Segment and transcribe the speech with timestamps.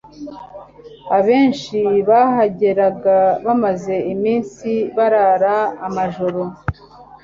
[1.17, 5.55] Abenshi bahageraga bamaze iminsi barara
[5.87, 6.41] amajoro